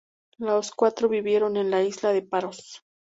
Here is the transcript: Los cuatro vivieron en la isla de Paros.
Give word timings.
Los 0.39 0.71
cuatro 0.71 1.09
vivieron 1.09 1.57
en 1.57 1.69
la 1.69 1.83
isla 1.83 2.11
de 2.11 2.23
Paros. 2.23 2.81